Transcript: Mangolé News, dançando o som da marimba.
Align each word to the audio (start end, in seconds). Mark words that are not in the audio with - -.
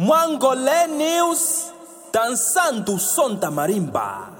Mangolé 0.00 0.86
News, 0.86 1.72
dançando 2.12 2.94
o 2.94 2.98
som 3.00 3.34
da 3.34 3.50
marimba. 3.50 4.37